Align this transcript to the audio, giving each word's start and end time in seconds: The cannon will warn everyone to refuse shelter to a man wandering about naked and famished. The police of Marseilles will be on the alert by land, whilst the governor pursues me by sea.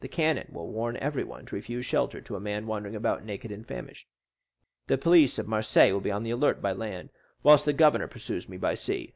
The 0.00 0.08
cannon 0.08 0.48
will 0.52 0.66
warn 0.72 0.96
everyone 0.96 1.46
to 1.46 1.54
refuse 1.54 1.86
shelter 1.86 2.20
to 2.20 2.34
a 2.34 2.40
man 2.40 2.66
wandering 2.66 2.96
about 2.96 3.24
naked 3.24 3.52
and 3.52 3.64
famished. 3.64 4.08
The 4.88 4.98
police 4.98 5.38
of 5.38 5.46
Marseilles 5.46 5.92
will 5.92 6.00
be 6.00 6.10
on 6.10 6.24
the 6.24 6.32
alert 6.32 6.60
by 6.60 6.72
land, 6.72 7.10
whilst 7.44 7.66
the 7.66 7.72
governor 7.72 8.08
pursues 8.08 8.48
me 8.48 8.56
by 8.56 8.74
sea. 8.74 9.14